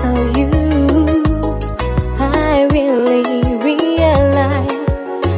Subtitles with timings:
[0.00, 0.50] saw you,
[2.18, 3.22] I really
[3.68, 4.86] realize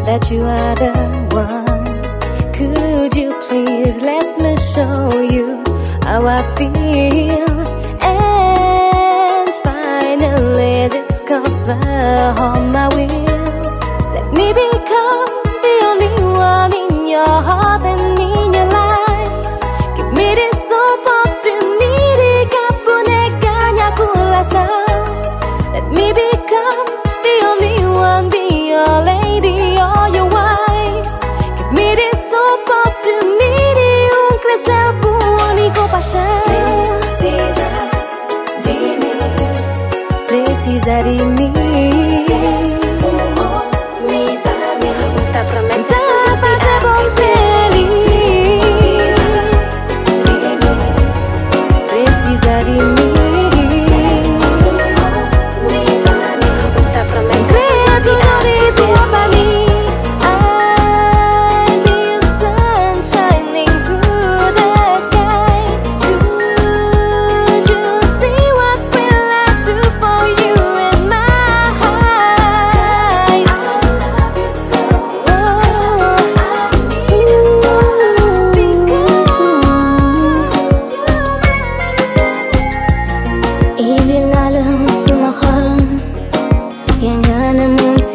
[0.07, 0.92] that you are the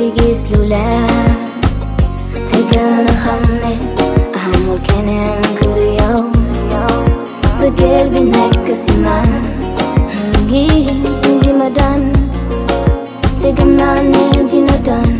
[0.07, 1.07] بيجيز لولا
[2.51, 3.77] تقل نخمن
[4.35, 5.09] أعمل كان
[5.59, 6.31] كل يوم
[7.61, 9.21] بقلبي نكس ما
[10.37, 10.67] نجي
[11.27, 12.11] نجي مدان
[13.43, 15.19] تقمنا نجي ندان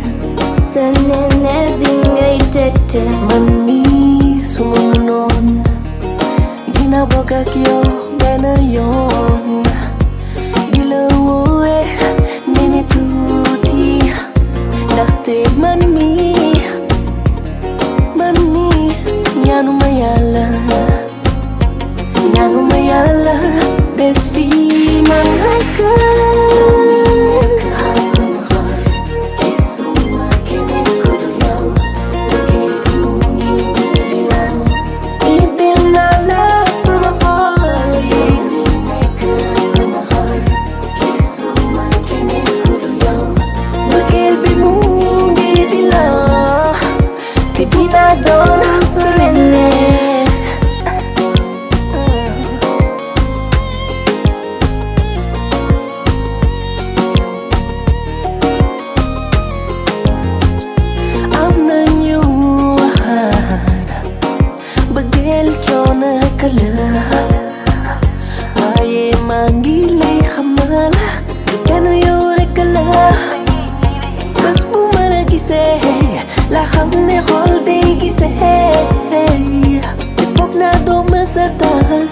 [0.74, 1.46] سنن
[1.78, 5.62] بينجي تتت مني سمنون
[6.76, 7.80] جينا بوكاكيو
[8.20, 9.62] بنا يوم
[19.58, 19.74] Yalla,
[22.78, 23.34] yalla,
[23.96, 26.07] best know my girl.
[77.32, 79.80] all day kiss hey, hey.
[80.36, 82.10] Pok na do masataas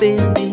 [0.00, 0.49] baby.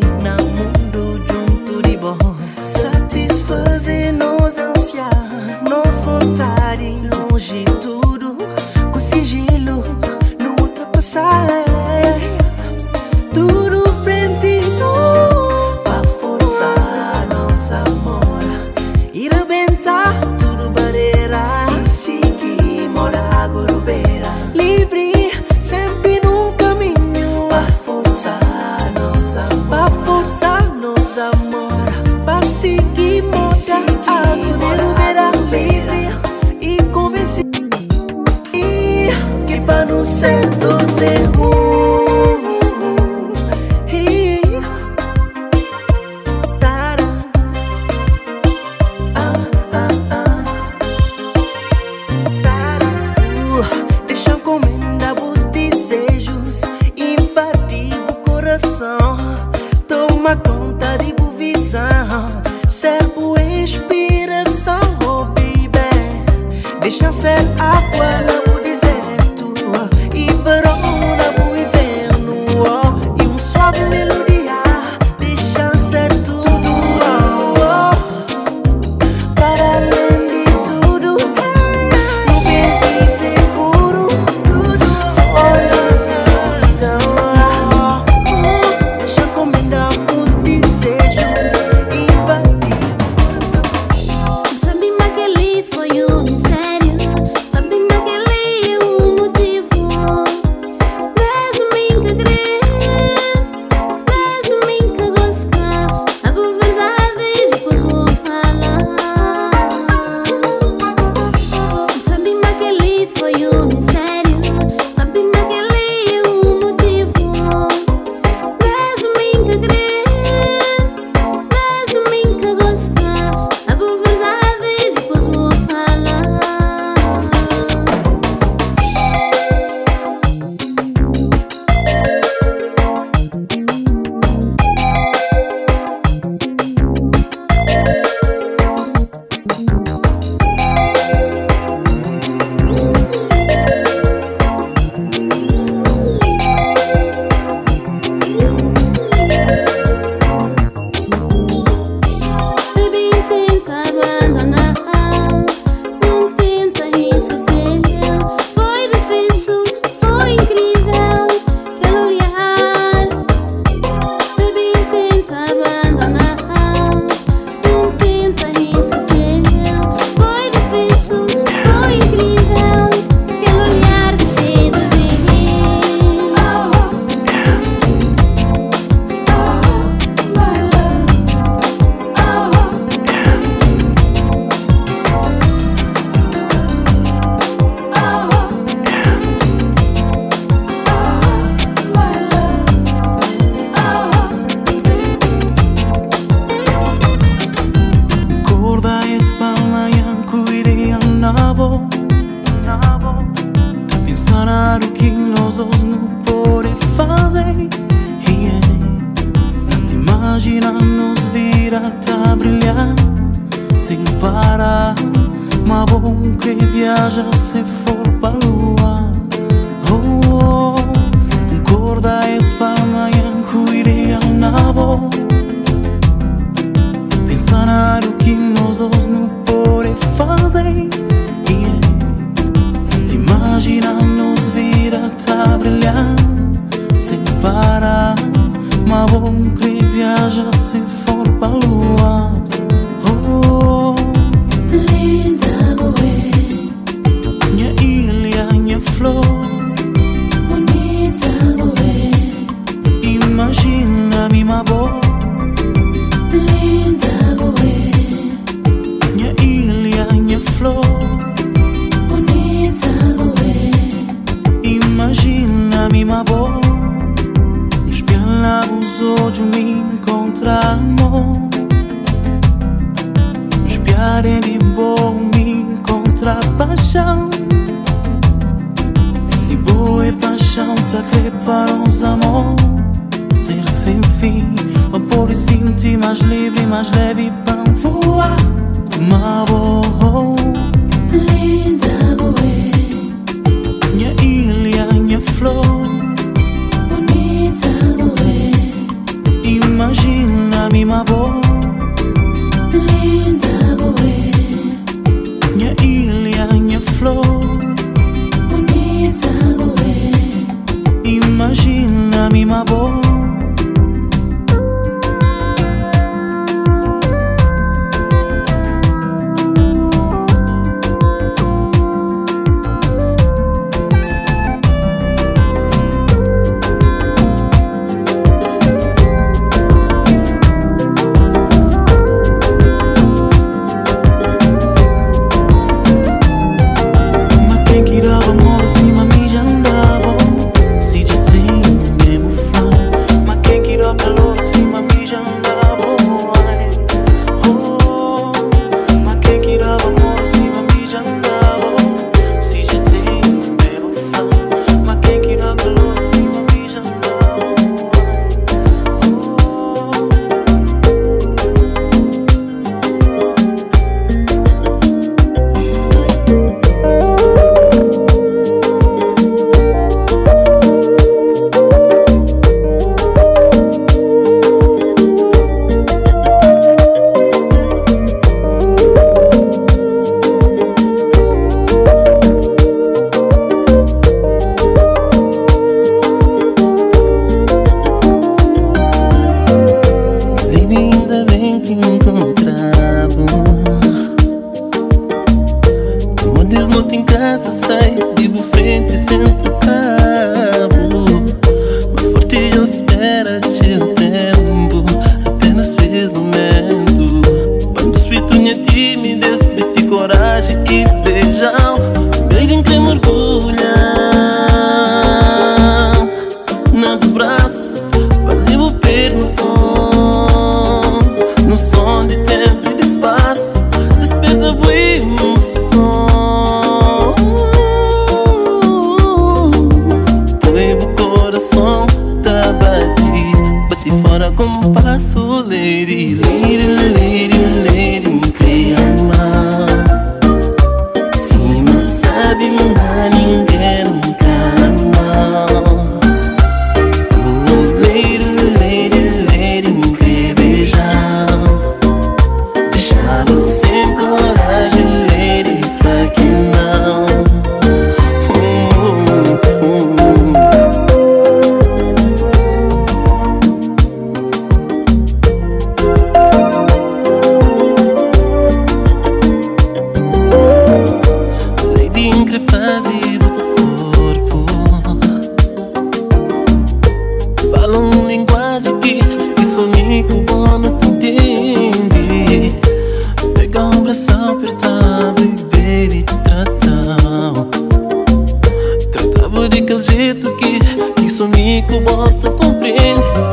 [491.28, 491.82] lumii cu
[492.20, 493.27] to cuprind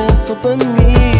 [0.00, 1.19] up upon me.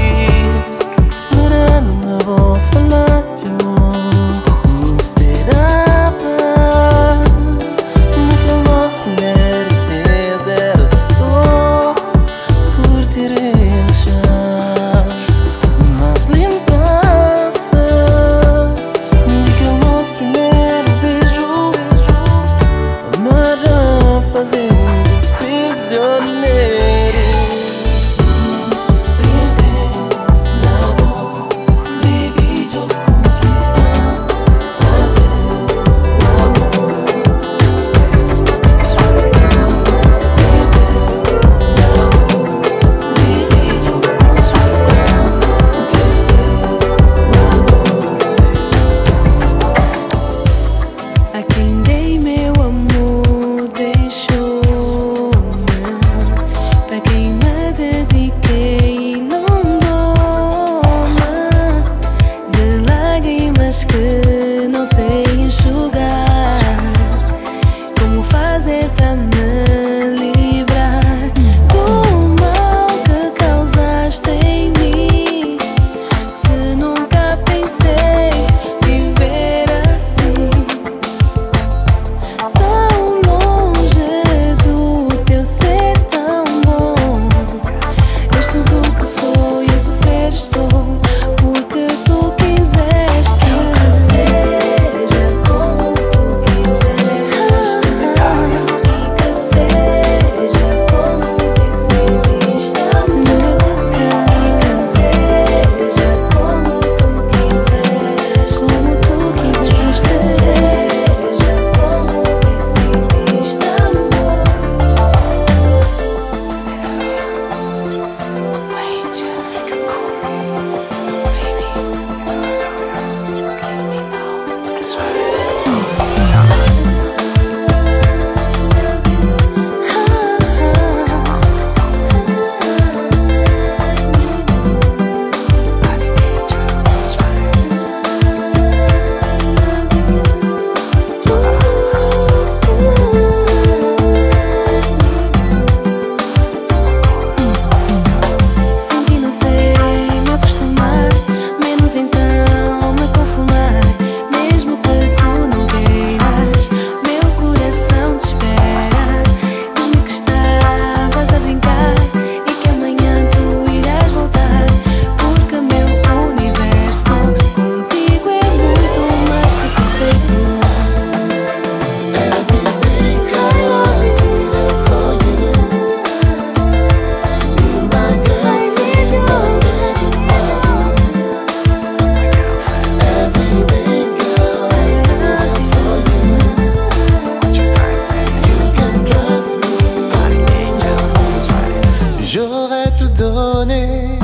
[193.60, 194.18] donner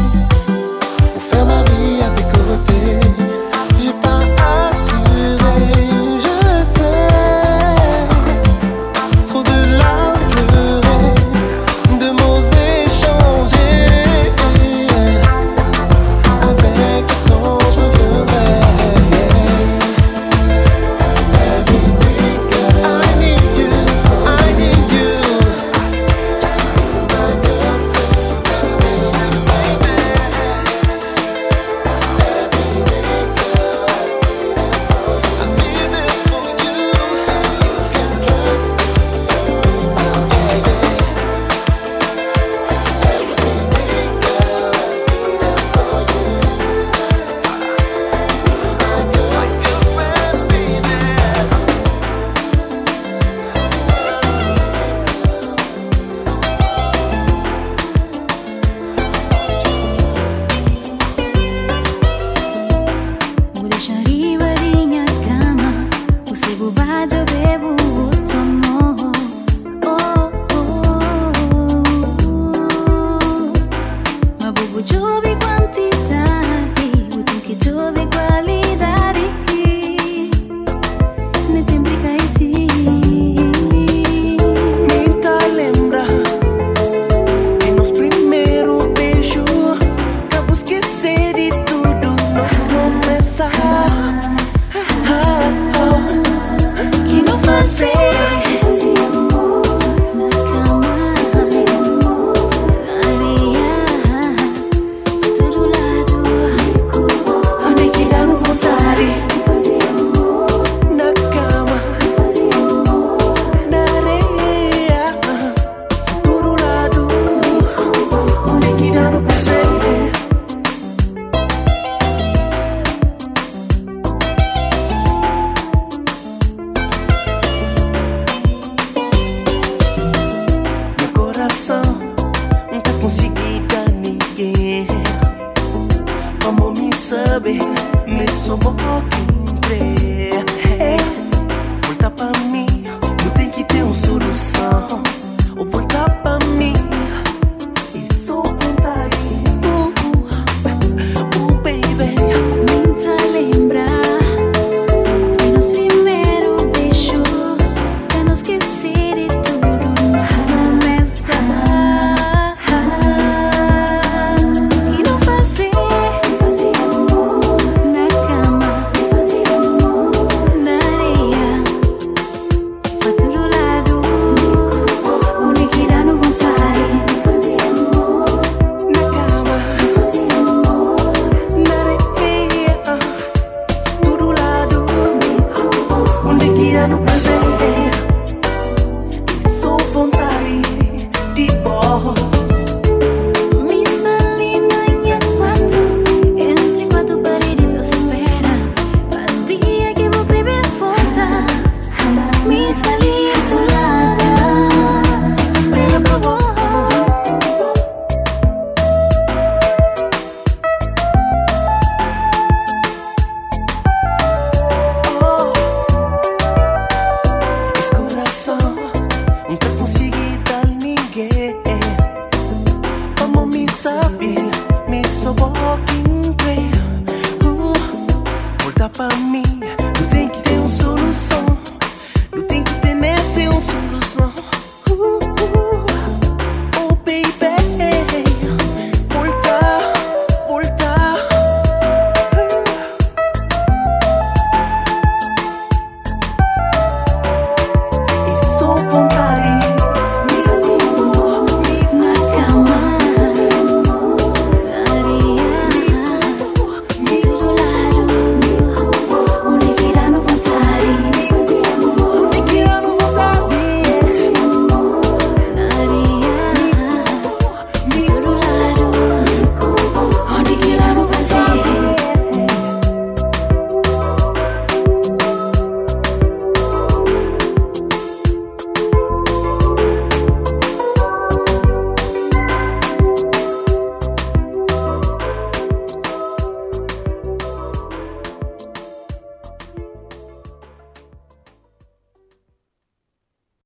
[1.12, 3.25] pour faire ma vie à tes côtés.